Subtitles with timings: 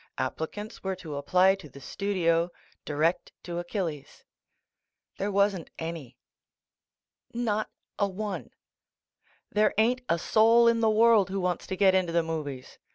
[0.17, 2.49] Applicants were to apply to the studio,
[2.85, 4.23] direct to Achilles.
[5.19, 6.17] There wasn't any.
[7.35, 8.49] Not a one.
[9.51, 12.79] There ain't a soul in the world who wants to get into the movies.